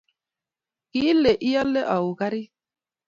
[0.91, 2.51] Kile iole au karit?